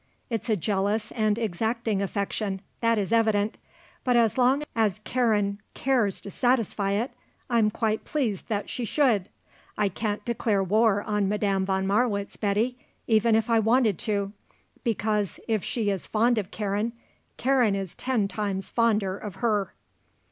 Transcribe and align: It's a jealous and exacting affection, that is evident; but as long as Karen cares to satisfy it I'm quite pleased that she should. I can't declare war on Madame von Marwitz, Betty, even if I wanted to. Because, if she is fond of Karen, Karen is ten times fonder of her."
It's 0.31 0.49
a 0.49 0.55
jealous 0.55 1.11
and 1.11 1.37
exacting 1.37 2.01
affection, 2.01 2.61
that 2.79 2.97
is 2.97 3.13
evident; 3.13 3.53
but 4.03 4.15
as 4.15 4.35
long 4.35 4.63
as 4.75 4.99
Karen 5.03 5.59
cares 5.75 6.19
to 6.21 6.31
satisfy 6.31 6.93
it 6.93 7.11
I'm 7.51 7.69
quite 7.69 8.03
pleased 8.03 8.47
that 8.47 8.67
she 8.67 8.83
should. 8.83 9.29
I 9.77 9.89
can't 9.89 10.25
declare 10.25 10.63
war 10.63 11.03
on 11.03 11.29
Madame 11.29 11.67
von 11.67 11.85
Marwitz, 11.85 12.35
Betty, 12.35 12.79
even 13.05 13.35
if 13.35 13.47
I 13.47 13.59
wanted 13.59 13.99
to. 13.99 14.31
Because, 14.83 15.39
if 15.47 15.63
she 15.63 15.91
is 15.91 16.07
fond 16.07 16.39
of 16.39 16.49
Karen, 16.49 16.93
Karen 17.37 17.75
is 17.75 17.93
ten 17.93 18.27
times 18.27 18.71
fonder 18.71 19.15
of 19.15 19.35
her." 19.35 19.71